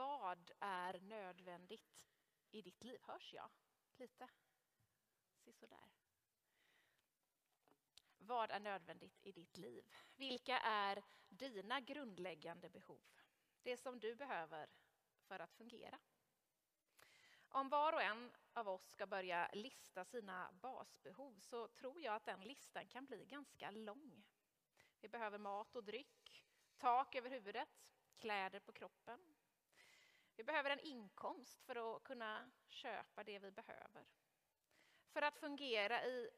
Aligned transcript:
Vad 0.00 0.50
är 0.60 1.00
nödvändigt 1.00 2.06
i 2.50 2.62
ditt 2.62 2.84
liv? 2.84 3.00
Hörs 3.02 3.32
jag 3.34 3.50
lite? 3.96 4.28
Sisådär. 5.36 5.90
Vad 8.18 8.50
är 8.50 8.60
nödvändigt 8.60 9.18
i 9.22 9.32
ditt 9.32 9.56
liv? 9.56 9.84
Vilka 10.16 10.58
är 10.58 11.02
dina 11.28 11.80
grundläggande 11.80 12.70
behov? 12.70 13.02
Det 13.62 13.76
som 13.76 14.00
du 14.00 14.14
behöver 14.14 14.68
för 15.20 15.38
att 15.38 15.54
fungera. 15.54 15.98
Om 17.48 17.68
var 17.68 17.92
och 17.92 18.02
en 18.02 18.32
av 18.52 18.68
oss 18.68 18.90
ska 18.90 19.06
börja 19.06 19.50
lista 19.52 20.04
sina 20.04 20.52
basbehov 20.52 21.40
så 21.40 21.68
tror 21.68 22.00
jag 22.00 22.14
att 22.14 22.24
den 22.24 22.40
listan 22.40 22.88
kan 22.88 23.06
bli 23.06 23.24
ganska 23.24 23.70
lång. 23.70 24.24
Vi 25.00 25.08
behöver 25.08 25.38
mat 25.38 25.76
och 25.76 25.84
dryck, 25.84 26.44
tak 26.76 27.14
över 27.14 27.30
huvudet, 27.30 27.90
kläder 28.18 28.60
på 28.60 28.72
kroppen. 28.72 29.34
Vi 30.40 30.44
behöver 30.44 30.70
en 30.70 30.80
inkomst 30.80 31.62
för 31.62 31.96
att 31.96 32.04
kunna 32.04 32.50
köpa 32.68 33.24
det 33.24 33.38
vi 33.38 33.50
behöver. 33.50 34.04
För 35.12 35.22
att 35.22 35.38
fungera 35.38 36.04
i 36.04 36.30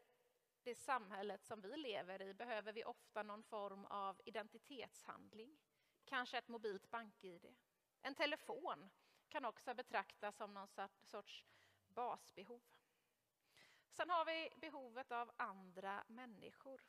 det 0.62 0.74
samhället 0.74 1.44
som 1.44 1.60
vi 1.60 1.76
lever 1.76 2.22
i 2.22 2.34
behöver 2.34 2.72
vi 2.72 2.84
ofta 2.84 3.22
någon 3.22 3.42
form 3.42 3.84
av 3.84 4.20
identitetshandling. 4.24 5.58
Kanske 6.04 6.38
ett 6.38 6.48
mobilt 6.48 6.90
bank-id. 6.90 7.54
En 8.00 8.14
telefon 8.14 8.90
kan 9.28 9.44
också 9.44 9.74
betraktas 9.74 10.36
som 10.36 10.54
någon 10.54 10.68
sorts 11.02 11.44
basbehov. 11.88 12.62
Sen 13.90 14.10
har 14.10 14.24
vi 14.24 14.50
behovet 14.56 15.12
av 15.12 15.32
andra 15.36 16.04
människor. 16.08 16.82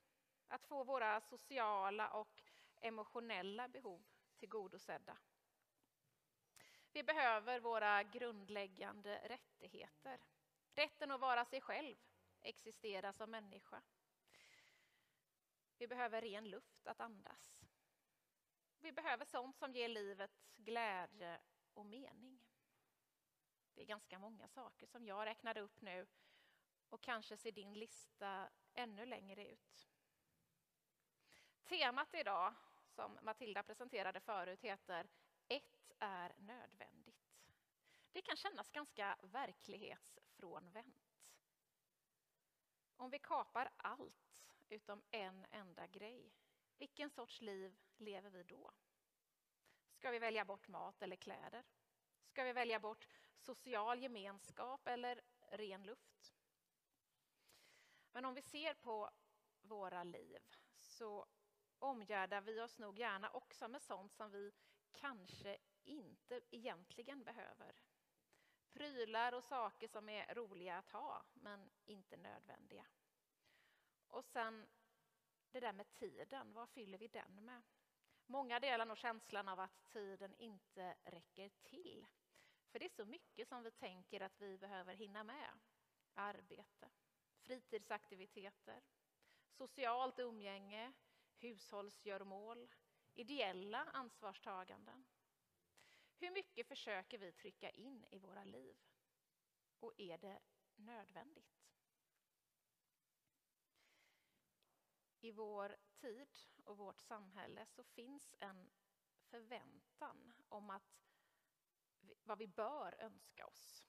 Att 0.48 0.66
få 0.66 0.84
våra 0.84 1.22
sociala 1.22 2.10
och 2.10 2.42
emotionella 2.82 3.68
behov 3.68 4.04
tillgodosedda. 4.38 5.18
Vi 6.94 7.04
behöver 7.04 7.60
våra 7.60 8.04
grundläggande 8.04 9.22
rättigheter. 9.24 10.20
Rätten 10.76 11.12
att 11.12 11.20
vara 11.20 11.46
sig 11.46 11.62
själv, 11.62 11.96
existera 12.42 13.14
som 13.14 13.32
människa. 13.32 13.82
Vi 15.78 15.88
behöver 15.88 16.22
ren 16.22 16.50
luft 16.50 16.88
att 16.88 17.00
andas. 17.00 17.62
Vi 18.80 18.92
behöver 18.92 19.26
sånt 19.26 19.58
som 19.58 19.74
ger 19.74 19.88
livet 19.88 20.32
glädje 20.56 21.42
och 21.74 21.86
mening. 21.86 22.40
Det 23.74 23.82
är 23.82 23.86
ganska 23.86 24.20
många 24.20 24.48
saker 24.48 24.88
som 24.88 25.06
jag 25.06 25.26
räknade 25.26 25.62
upp 25.62 25.82
nu 25.82 26.08
och 26.90 27.02
kanske 27.02 27.38
ser 27.38 27.52
din 27.52 27.74
lista 27.74 28.50
ännu 28.74 29.06
längre 29.06 29.48
ut. 29.48 29.90
Temat 31.64 32.14
idag, 32.14 32.54
som 32.88 33.20
Matilda 33.22 33.64
presenterade 33.64 34.20
förut, 34.20 34.62
heter 34.62 35.08
ett 35.54 35.92
är 36.00 36.34
nödvändigt. 36.38 37.34
Det 38.12 38.22
kan 38.22 38.36
kännas 38.36 38.70
ganska 38.70 39.18
verklighetsfrånvänt. 39.22 41.18
Om 42.96 43.10
vi 43.10 43.20
kapar 43.20 43.72
allt 43.78 44.44
utom 44.70 45.02
en 45.12 45.46
enda 45.52 45.88
grej, 45.88 46.34
vilken 46.78 47.10
sorts 47.10 47.42
liv 47.42 47.80
lever 47.98 48.30
vi 48.30 48.44
då? 48.44 48.72
Ska 49.92 50.12
vi 50.12 50.20
välja 50.20 50.46
bort 50.46 50.68
mat 50.68 51.02
eller 51.02 51.16
kläder? 51.16 51.64
Ska 52.26 52.44
vi 52.44 52.54
välja 52.54 52.80
bort 52.80 53.08
social 53.38 54.02
gemenskap 54.02 54.88
eller 54.88 55.22
ren 55.52 55.84
luft? 55.84 56.34
Men 58.12 58.26
om 58.26 58.34
vi 58.34 58.42
ser 58.42 58.74
på 58.74 59.12
våra 59.62 60.04
liv 60.04 60.42
så 60.78 61.28
omgärdar 61.80 62.42
vi 62.42 62.62
oss 62.62 62.78
nog 62.78 63.00
gärna 63.00 63.30
också 63.30 63.68
med 63.68 63.82
sånt 63.82 64.14
som 64.14 64.32
vi 64.32 64.52
kanske 64.94 65.58
inte 65.84 66.42
egentligen 66.52 67.24
behöver. 67.24 67.76
Prylar 68.74 69.34
och 69.34 69.44
saker 69.44 69.88
som 69.88 70.10
är 70.10 70.36
roliga 70.36 70.78
att 70.78 70.90
ha, 70.90 71.26
men 71.34 71.72
inte 71.86 72.18
nödvändiga. 72.18 72.86
Och 74.08 74.26
sen 74.26 74.68
det 75.52 75.60
där 75.60 75.74
med 75.74 75.94
tiden, 75.94 76.54
vad 76.54 76.70
fyller 76.70 76.98
vi 76.98 77.08
den 77.08 77.46
med? 77.46 77.62
Många 78.26 78.60
delar 78.60 78.86
nog 78.86 78.98
känslan 78.98 79.48
av 79.48 79.60
att 79.60 79.86
tiden 79.86 80.36
inte 80.36 80.96
räcker 81.04 81.50
till. 81.50 82.06
För 82.72 82.80
det 82.80 82.86
är 82.86 82.90
så 82.90 83.06
mycket 83.06 83.48
som 83.48 83.64
vi 83.64 83.72
tänker 83.72 84.22
att 84.22 84.42
vi 84.42 84.58
behöver 84.58 84.94
hinna 84.94 85.24
med. 85.24 85.60
Arbete, 86.14 86.90
fritidsaktiviteter, 87.42 88.84
socialt 89.50 90.20
umgänge, 90.20 90.94
hushållsgörmål, 91.38 92.70
ideella 93.16 93.84
ansvarstaganden. 93.84 95.06
Hur 96.16 96.32
mycket 96.32 96.68
försöker 96.68 97.18
vi 97.18 97.32
trycka 97.32 97.70
in 97.70 98.06
i 98.12 98.20
våra 98.20 98.44
liv? 98.44 98.78
Och 99.80 99.94
är 99.98 100.18
det 100.18 100.40
nödvändigt? 100.76 101.64
I 105.20 105.32
vår 105.32 105.78
tid 105.96 106.38
och 106.64 106.78
vårt 106.78 107.00
samhälle 107.00 107.66
så 107.66 107.84
finns 107.84 108.36
en 108.40 108.72
förväntan 109.24 110.34
om 110.50 110.70
att 110.70 111.04
vad 112.24 112.38
vi 112.38 112.48
bör 112.48 112.96
önska 113.00 113.46
oss, 113.46 113.88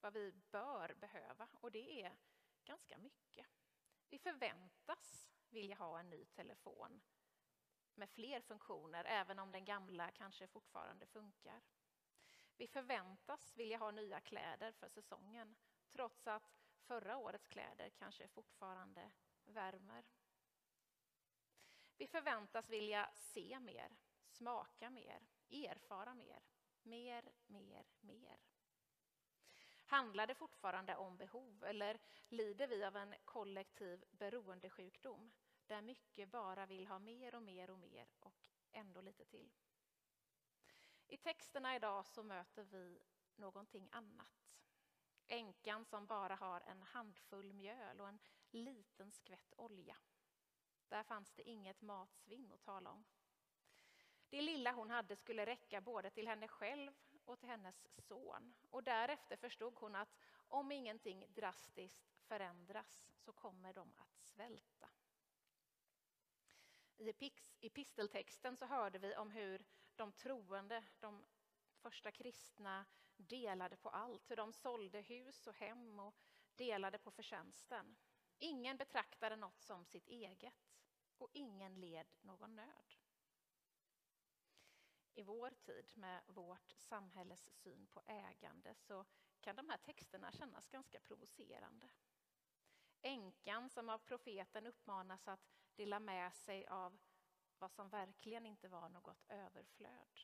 vad 0.00 0.12
vi 0.12 0.32
bör 0.32 0.94
behöva. 0.94 1.48
Och 1.60 1.72
det 1.72 2.02
är 2.02 2.16
ganska 2.64 2.98
mycket. 2.98 3.46
Vi 4.08 4.18
förväntas 4.18 5.30
vilja 5.48 5.76
ha 5.76 6.00
en 6.00 6.10
ny 6.10 6.24
telefon 6.24 7.00
med 7.94 8.10
fler 8.10 8.40
funktioner, 8.40 9.04
även 9.04 9.38
om 9.38 9.52
den 9.52 9.64
gamla 9.64 10.10
kanske 10.10 10.46
fortfarande 10.46 11.06
funkar. 11.06 11.62
Vi 12.56 12.66
förväntas 12.66 13.56
vilja 13.56 13.78
ha 13.78 13.90
nya 13.90 14.20
kläder 14.20 14.72
för 14.72 14.88
säsongen, 14.88 15.56
trots 15.88 16.26
att 16.26 16.52
förra 16.80 17.16
årets 17.16 17.48
kläder 17.48 17.90
kanske 17.90 18.28
fortfarande 18.28 19.10
värmer. 19.44 20.04
Vi 21.96 22.06
förväntas 22.06 22.68
vilja 22.68 23.10
se 23.14 23.60
mer, 23.60 23.96
smaka 24.28 24.90
mer, 24.90 25.26
erfara 25.50 26.14
mer. 26.14 26.42
Mer, 26.82 27.32
mer, 27.46 27.86
mer. 28.00 28.38
Handlar 29.86 30.26
det 30.26 30.34
fortfarande 30.34 30.96
om 30.96 31.16
behov 31.16 31.64
eller 31.64 31.98
lider 32.28 32.66
vi 32.66 32.84
av 32.84 32.96
en 32.96 33.14
kollektiv 33.24 34.04
beroendesjukdom 34.10 35.32
där 35.70 35.82
mycket 35.82 36.28
bara 36.28 36.66
vill 36.66 36.86
ha 36.86 36.98
mer 36.98 37.34
och 37.34 37.42
mer 37.42 37.70
och 37.70 37.78
mer 37.78 38.08
och 38.20 38.32
ändå 38.72 39.00
lite 39.00 39.24
till? 39.24 39.50
I 41.06 41.16
texterna 41.16 41.76
idag 41.76 42.06
så 42.06 42.22
möter 42.22 42.64
vi 42.64 42.98
någonting 43.36 43.88
annat. 43.92 44.58
Änkan 45.28 45.84
som 45.84 46.06
bara 46.06 46.34
har 46.34 46.60
en 46.60 46.82
handfull 46.82 47.52
mjöl 47.52 48.00
och 48.00 48.08
en 48.08 48.18
liten 48.50 49.10
skvätt 49.10 49.54
olja. 49.56 49.96
Där 50.88 51.02
fanns 51.02 51.32
det 51.32 51.48
inget 51.48 51.80
matsvinn 51.80 52.52
att 52.52 52.62
tala 52.62 52.90
om. 52.90 53.04
Det 54.28 54.42
lilla 54.42 54.72
hon 54.72 54.90
hade 54.90 55.16
skulle 55.16 55.46
räcka 55.46 55.80
både 55.80 56.10
till 56.10 56.28
henne 56.28 56.48
själv 56.48 56.92
och 57.24 57.38
till 57.38 57.48
hennes 57.48 57.88
son. 57.98 58.54
Och 58.70 58.82
därefter 58.82 59.36
förstod 59.36 59.74
hon 59.76 59.94
att 59.94 60.16
om 60.48 60.72
ingenting 60.72 61.26
drastiskt 61.28 62.14
förändras 62.18 63.04
så 63.16 63.32
kommer 63.32 63.72
de 63.72 63.92
att 63.96 64.18
svälta. 64.18 64.88
I 67.00 67.32
episteltexten 67.60 68.56
så 68.56 68.66
hörde 68.66 68.98
vi 68.98 69.16
om 69.16 69.30
hur 69.30 69.64
de 69.96 70.12
troende, 70.12 70.84
de 70.98 71.24
första 71.76 72.10
kristna, 72.10 72.86
delade 73.16 73.76
på 73.76 73.88
allt. 73.88 74.30
Hur 74.30 74.36
de 74.36 74.52
sålde 74.52 75.00
hus 75.00 75.46
och 75.46 75.54
hem 75.54 76.00
och 76.00 76.14
delade 76.56 76.98
på 76.98 77.10
förtjänsten. 77.10 77.96
Ingen 78.38 78.76
betraktade 78.76 79.36
något 79.36 79.60
som 79.60 79.84
sitt 79.84 80.08
eget 80.08 80.72
och 81.18 81.30
ingen 81.32 81.80
led 81.80 82.06
någon 82.20 82.56
nöd. 82.56 82.94
I 85.14 85.22
vår 85.22 85.50
tid 85.50 85.92
med 85.96 86.22
vårt 86.26 86.70
samhälles 86.70 87.48
syn 87.50 87.86
på 87.86 88.02
ägande 88.06 88.74
så 88.74 89.04
kan 89.40 89.56
de 89.56 89.68
här 89.68 89.78
texterna 89.78 90.32
kännas 90.32 90.68
ganska 90.68 91.00
provocerande. 91.00 91.90
Änkan 93.02 93.70
som 93.70 93.88
av 93.88 93.98
profeten 93.98 94.66
uppmanas 94.66 95.28
att 95.28 95.59
dela 95.76 96.00
med 96.00 96.34
sig 96.34 96.66
av 96.66 96.98
vad 97.58 97.70
som 97.70 97.88
verkligen 97.88 98.46
inte 98.46 98.68
var 98.68 98.88
något 98.88 99.24
överflöd. 99.28 100.20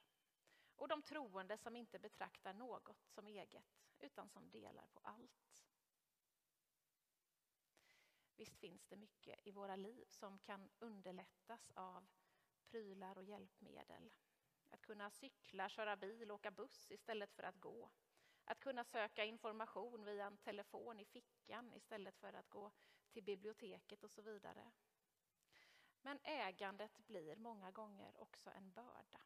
Och 0.76 0.88
de 0.88 1.02
troende 1.02 1.58
som 1.58 1.76
inte 1.76 1.98
betraktar 1.98 2.54
något 2.54 3.04
som 3.08 3.26
eget 3.26 3.82
utan 3.98 4.28
som 4.28 4.50
delar 4.50 4.86
på 4.86 5.00
allt. 5.02 5.46
Visst 8.36 8.58
finns 8.58 8.86
det 8.86 8.96
mycket 8.96 9.46
i 9.46 9.50
våra 9.50 9.76
liv 9.76 10.06
som 10.10 10.38
kan 10.38 10.70
underlättas 10.78 11.70
av 11.74 12.06
prylar 12.68 13.18
och 13.18 13.24
hjälpmedel. 13.24 14.14
Att 14.70 14.82
kunna 14.82 15.10
cykla, 15.10 15.68
köra 15.68 15.96
bil, 15.96 16.30
åka 16.30 16.50
buss 16.50 16.90
istället 16.90 17.32
för 17.32 17.42
att 17.42 17.60
gå. 17.60 17.90
Att 18.44 18.60
kunna 18.60 18.84
söka 18.84 19.24
information 19.24 20.04
via 20.04 20.26
en 20.26 20.36
telefon 20.36 21.00
i 21.00 21.04
fickan 21.04 21.72
istället 21.72 22.16
för 22.16 22.32
att 22.32 22.50
gå 22.50 22.70
till 23.10 23.22
biblioteket 23.24 24.04
och 24.04 24.10
så 24.10 24.22
vidare. 24.22 24.72
Men 26.06 26.20
ägandet 26.22 27.06
blir 27.06 27.36
många 27.36 27.70
gånger 27.70 28.20
också 28.20 28.50
en 28.50 28.72
börda. 28.72 29.20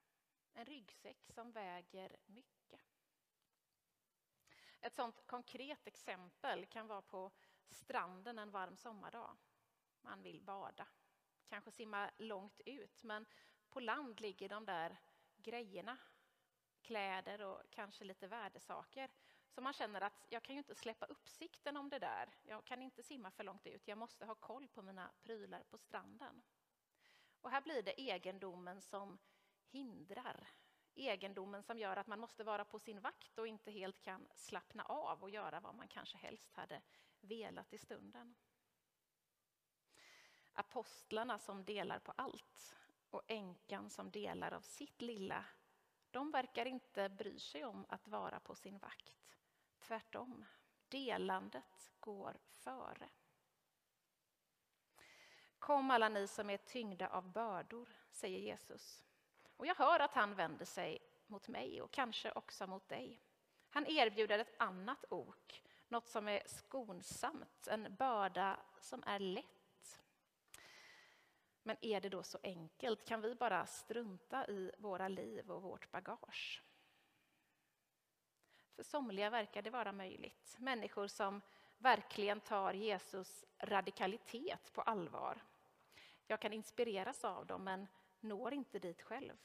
En 0.52 0.64
ryggsäck 0.64 1.26
som 1.28 1.52
väger 1.52 2.16
mycket. 2.26 2.80
Ett 4.80 4.94
sådant 4.94 5.26
konkret 5.26 5.86
exempel 5.86 6.66
kan 6.66 6.86
vara 6.86 7.02
på 7.02 7.30
stranden 7.68 8.38
en 8.38 8.50
varm 8.50 8.76
sommardag. 8.76 9.36
Man 10.00 10.22
vill 10.22 10.40
bada, 10.40 10.88
kanske 11.46 11.70
simma 11.70 12.10
långt 12.16 12.60
ut, 12.66 13.02
men 13.02 13.26
på 13.68 13.80
land 13.80 14.20
ligger 14.20 14.48
de 14.48 14.64
där 14.64 14.96
grejerna, 15.36 15.98
kläder 16.82 17.40
och 17.40 17.62
kanske 17.70 18.04
lite 18.04 18.28
värdesaker. 18.28 19.10
Så 19.48 19.60
man 19.60 19.72
känner 19.72 20.00
att 20.00 20.26
jag 20.28 20.42
kan 20.42 20.54
ju 20.54 20.58
inte 20.58 20.74
släppa 20.74 21.06
uppsikten 21.06 21.76
om 21.76 21.88
det 21.88 21.98
där. 21.98 22.34
Jag 22.42 22.64
kan 22.64 22.82
inte 22.82 23.02
simma 23.02 23.30
för 23.30 23.44
långt 23.44 23.66
ut. 23.66 23.88
Jag 23.88 23.98
måste 23.98 24.26
ha 24.26 24.34
koll 24.34 24.68
på 24.68 24.82
mina 24.82 25.12
prylar 25.22 25.62
på 25.62 25.78
stranden. 25.78 26.42
Och 27.40 27.50
här 27.50 27.60
blir 27.60 27.82
det 27.82 28.00
egendomen 28.00 28.80
som 28.80 29.18
hindrar. 29.70 30.48
Egendomen 30.94 31.62
som 31.62 31.78
gör 31.78 31.96
att 31.96 32.06
man 32.06 32.20
måste 32.20 32.44
vara 32.44 32.64
på 32.64 32.78
sin 32.78 33.00
vakt 33.00 33.38
och 33.38 33.46
inte 33.46 33.70
helt 33.70 34.00
kan 34.00 34.28
slappna 34.34 34.84
av 34.84 35.22
och 35.22 35.30
göra 35.30 35.60
vad 35.60 35.74
man 35.74 35.88
kanske 35.88 36.18
helst 36.18 36.54
hade 36.54 36.82
velat 37.20 37.72
i 37.72 37.78
stunden. 37.78 38.34
Apostlarna 40.52 41.38
som 41.38 41.64
delar 41.64 41.98
på 41.98 42.12
allt 42.16 42.76
och 43.10 43.22
änkan 43.26 43.90
som 43.90 44.10
delar 44.10 44.52
av 44.52 44.60
sitt 44.60 45.02
lilla, 45.02 45.44
de 46.10 46.30
verkar 46.30 46.66
inte 46.66 47.08
bry 47.08 47.38
sig 47.38 47.64
om 47.64 47.86
att 47.88 48.08
vara 48.08 48.40
på 48.40 48.54
sin 48.54 48.78
vakt. 48.78 49.36
Tvärtom, 49.78 50.44
delandet 50.88 51.92
går 52.00 52.38
före. 52.48 53.08
Kom 55.60 55.90
alla 55.90 56.08
ni 56.08 56.26
som 56.26 56.50
är 56.50 56.56
tyngda 56.56 57.08
av 57.08 57.32
bördor, 57.32 57.88
säger 58.10 58.38
Jesus. 58.38 59.04
Och 59.56 59.66
jag 59.66 59.74
hör 59.74 60.00
att 60.00 60.14
han 60.14 60.34
vänder 60.34 60.64
sig 60.64 60.98
mot 61.26 61.48
mig 61.48 61.82
och 61.82 61.90
kanske 61.90 62.32
också 62.32 62.66
mot 62.66 62.88
dig. 62.88 63.20
Han 63.70 63.86
erbjuder 63.86 64.38
ett 64.38 64.54
annat 64.58 65.04
ok, 65.08 65.62
något 65.88 66.08
som 66.08 66.28
är 66.28 66.42
skonsamt, 66.46 67.66
en 67.66 67.96
börda 67.96 68.60
som 68.80 69.02
är 69.06 69.18
lätt. 69.18 70.02
Men 71.62 71.76
är 71.80 72.00
det 72.00 72.08
då 72.08 72.22
så 72.22 72.38
enkelt? 72.42 73.04
Kan 73.04 73.20
vi 73.20 73.34
bara 73.34 73.66
strunta 73.66 74.46
i 74.46 74.72
våra 74.78 75.08
liv 75.08 75.50
och 75.50 75.62
vårt 75.62 75.90
bagage? 75.90 76.62
För 78.76 78.82
somliga 78.82 79.30
verkar 79.30 79.62
det 79.62 79.70
vara 79.70 79.92
möjligt. 79.92 80.56
Människor 80.58 81.06
som 81.06 81.40
verkligen 81.78 82.40
tar 82.40 82.72
Jesus 82.72 83.44
radikalitet 83.58 84.72
på 84.72 84.82
allvar. 84.82 85.42
Jag 86.30 86.40
kan 86.40 86.52
inspireras 86.52 87.24
av 87.24 87.46
dem, 87.46 87.64
men 87.64 87.88
når 88.20 88.54
inte 88.54 88.78
dit 88.78 89.02
själv. 89.02 89.36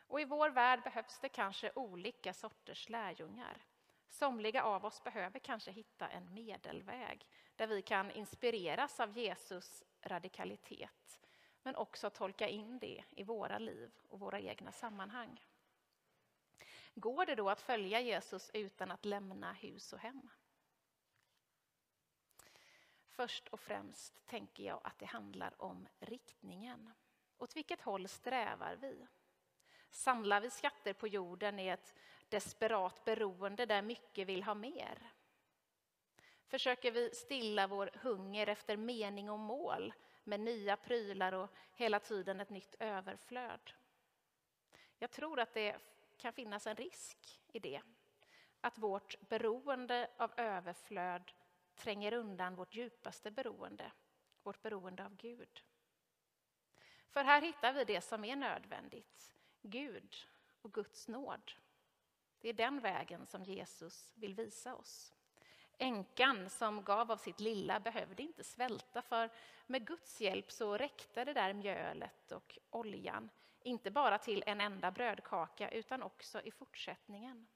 Och 0.00 0.20
i 0.20 0.24
vår 0.24 0.50
värld 0.50 0.82
behövs 0.82 1.18
det 1.20 1.28
kanske 1.28 1.72
olika 1.74 2.32
sorters 2.32 2.88
lärjungar. 2.88 3.66
Somliga 4.08 4.64
av 4.64 4.84
oss 4.84 5.04
behöver 5.04 5.38
kanske 5.38 5.70
hitta 5.70 6.08
en 6.08 6.34
medelväg 6.34 7.26
där 7.56 7.66
vi 7.66 7.82
kan 7.82 8.10
inspireras 8.10 9.00
av 9.00 9.18
Jesus 9.18 9.84
radikalitet 10.02 11.20
men 11.62 11.76
också 11.76 12.10
tolka 12.10 12.48
in 12.48 12.78
det 12.78 13.04
i 13.10 13.22
våra 13.22 13.58
liv 13.58 13.90
och 14.08 14.20
våra 14.20 14.40
egna 14.40 14.72
sammanhang. 14.72 15.44
Går 16.94 17.26
det 17.26 17.34
då 17.34 17.50
att 17.50 17.60
följa 17.60 18.00
Jesus 18.00 18.50
utan 18.54 18.90
att 18.90 19.04
lämna 19.04 19.52
hus 19.52 19.92
och 19.92 19.98
hem? 19.98 20.30
Först 23.18 23.48
och 23.48 23.60
främst 23.60 24.26
tänker 24.26 24.64
jag 24.64 24.80
att 24.84 24.98
det 24.98 25.06
handlar 25.06 25.62
om 25.62 25.88
riktningen. 25.98 26.92
Åt 27.38 27.56
vilket 27.56 27.82
håll 27.82 28.08
strävar 28.08 28.76
vi? 28.76 29.06
Samlar 29.90 30.40
vi 30.40 30.50
skatter 30.50 30.92
på 30.92 31.08
jorden 31.08 31.58
i 31.58 31.68
ett 31.68 31.94
desperat 32.28 33.04
beroende 33.04 33.66
där 33.66 33.82
mycket 33.82 34.28
vill 34.28 34.42
ha 34.42 34.54
mer? 34.54 35.12
Försöker 36.46 36.92
vi 36.92 37.10
stilla 37.14 37.66
vår 37.66 37.90
hunger 37.94 38.46
efter 38.46 38.76
mening 38.76 39.30
och 39.30 39.38
mål 39.38 39.94
med 40.24 40.40
nya 40.40 40.76
prylar 40.76 41.32
och 41.32 41.50
hela 41.72 42.00
tiden 42.00 42.40
ett 42.40 42.50
nytt 42.50 42.74
överflöd? 42.78 43.72
Jag 44.98 45.10
tror 45.10 45.40
att 45.40 45.54
det 45.54 45.76
kan 46.16 46.32
finnas 46.32 46.66
en 46.66 46.76
risk 46.76 47.40
i 47.52 47.58
det. 47.58 47.82
Att 48.60 48.78
vårt 48.78 49.28
beroende 49.28 50.10
av 50.16 50.32
överflöd 50.36 51.32
tränger 51.78 52.12
undan 52.12 52.54
vårt 52.54 52.74
djupaste 52.74 53.30
beroende, 53.30 53.92
vårt 54.42 54.62
beroende 54.62 55.04
av 55.04 55.16
Gud. 55.16 55.62
För 57.10 57.24
här 57.24 57.42
hittar 57.42 57.72
vi 57.72 57.84
det 57.84 58.00
som 58.00 58.24
är 58.24 58.36
nödvändigt, 58.36 59.34
Gud 59.62 60.16
och 60.62 60.72
Guds 60.72 61.08
nåd. 61.08 61.52
Det 62.40 62.48
är 62.48 62.52
den 62.52 62.80
vägen 62.80 63.26
som 63.26 63.44
Jesus 63.44 64.12
vill 64.14 64.34
visa 64.34 64.74
oss. 64.74 65.12
Änkan 65.78 66.50
som 66.50 66.84
gav 66.84 67.12
av 67.12 67.16
sitt 67.16 67.40
lilla 67.40 67.80
behövde 67.80 68.22
inte 68.22 68.44
svälta 68.44 69.02
för 69.02 69.30
med 69.66 69.86
Guds 69.86 70.20
hjälp 70.20 70.52
så 70.52 70.76
räckte 70.76 71.24
det 71.24 71.32
där 71.32 71.52
mjölet 71.52 72.32
och 72.32 72.58
oljan 72.70 73.30
inte 73.60 73.90
bara 73.90 74.18
till 74.18 74.44
en 74.46 74.60
enda 74.60 74.90
brödkaka 74.90 75.70
utan 75.70 76.02
också 76.02 76.40
i 76.40 76.50
fortsättningen. 76.50 77.46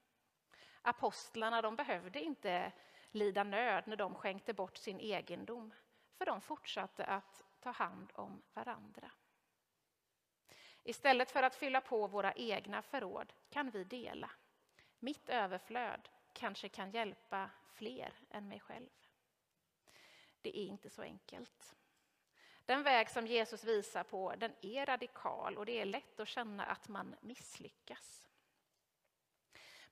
Apostlarna 0.83 1.63
de 1.63 1.77
behövde 1.77 2.21
inte 2.21 2.73
lida 3.15 3.45
nöd 3.45 3.85
när 3.87 3.97
de 3.97 4.15
skänkte 4.15 4.55
bort 4.55 4.77
sin 4.77 5.01
egendom 5.01 5.75
för 6.19 6.27
de 6.27 6.41
fortsatte 6.41 7.05
att 7.05 7.45
ta 7.61 7.71
hand 7.71 8.13
om 8.15 8.43
varandra. 8.55 9.11
Istället 10.85 11.31
för 11.31 11.43
att 11.43 11.55
fylla 11.55 11.81
på 11.81 12.07
våra 12.07 12.33
egna 12.33 12.83
förråd 12.83 13.33
kan 13.51 13.71
vi 13.71 13.85
dela. 13.85 14.31
Mitt 14.99 15.29
överflöd 15.29 16.09
kanske 16.33 16.69
kan 16.69 16.91
hjälpa 16.91 17.51
fler 17.73 18.15
än 18.31 18.49
mig 18.49 18.61
själv. 18.61 18.91
Det 20.41 20.59
är 20.59 20.65
inte 20.65 20.91
så 20.91 21.03
enkelt. 21.03 21.77
Den 22.65 22.83
väg 22.83 23.11
som 23.11 23.27
Jesus 23.27 23.65
visar 23.65 24.05
på 24.05 24.35
den 24.37 24.53
är 24.61 24.87
radikal 24.87 25.59
och 25.59 25.67
det 25.67 25.81
är 25.81 25.85
lätt 25.85 26.21
att 26.21 26.29
känna 26.29 26.65
att 26.65 26.89
man 26.89 27.15
misslyckas. 27.21 28.29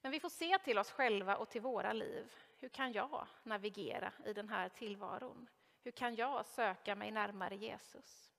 Men 0.00 0.12
vi 0.12 0.20
får 0.20 0.28
se 0.28 0.58
till 0.58 0.78
oss 0.78 0.90
själva 0.90 1.36
och 1.36 1.48
till 1.48 1.60
våra 1.60 1.92
liv. 1.92 2.32
Hur 2.58 2.68
kan 2.68 2.92
jag 2.92 3.26
navigera 3.42 4.12
i 4.26 4.32
den 4.32 4.48
här 4.48 4.68
tillvaron? 4.68 5.48
Hur 5.82 5.90
kan 5.90 6.14
jag 6.14 6.46
söka 6.46 6.94
mig 6.94 7.10
närmare 7.10 7.56
Jesus? 7.56 8.32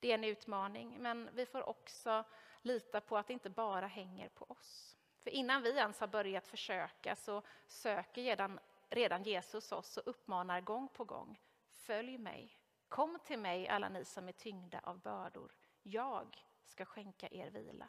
Det 0.00 0.10
är 0.10 0.14
en 0.14 0.24
utmaning, 0.24 0.96
men 0.98 1.30
vi 1.34 1.46
får 1.46 1.68
också 1.68 2.24
lita 2.62 3.00
på 3.00 3.16
att 3.16 3.26
det 3.26 3.32
inte 3.32 3.50
bara 3.50 3.86
hänger 3.86 4.28
på 4.28 4.44
oss. 4.44 4.96
För 5.18 5.30
innan 5.30 5.62
vi 5.62 5.70
ens 5.70 6.00
har 6.00 6.06
börjat 6.06 6.48
försöka 6.48 7.16
så 7.16 7.42
söker 7.66 8.22
redan, 8.22 8.60
redan 8.88 9.22
Jesus 9.22 9.72
oss 9.72 9.96
och 9.96 10.08
uppmanar 10.08 10.60
gång 10.60 10.88
på 10.88 11.04
gång. 11.04 11.40
Följ 11.70 12.18
mig. 12.18 12.58
Kom 12.88 13.18
till 13.24 13.38
mig 13.38 13.68
alla 13.68 13.88
ni 13.88 14.04
som 14.04 14.28
är 14.28 14.32
tyngda 14.32 14.80
av 14.80 15.00
bördor. 15.00 15.54
Jag 15.82 16.44
ska 16.64 16.84
skänka 16.84 17.28
er 17.30 17.50
vila. 17.50 17.88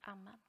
Amen. 0.00 0.40